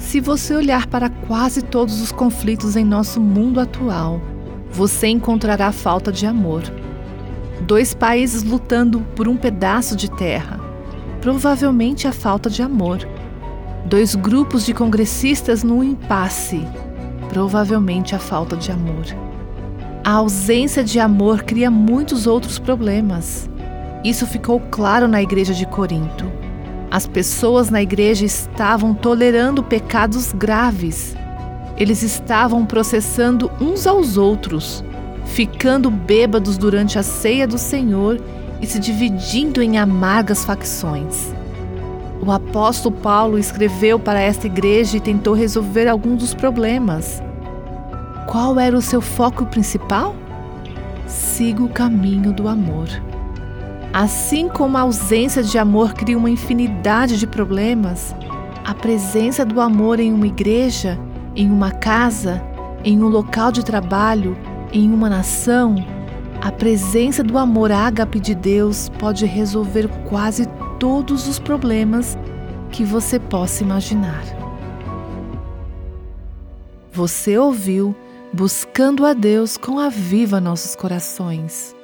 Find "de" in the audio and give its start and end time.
6.10-6.26, 9.94-10.10, 12.50-12.60, 14.66-14.74, 18.56-18.72, 20.82-20.98, 25.54-25.66, 55.42-55.58, 57.18-57.26, 63.50-63.64, 68.20-68.34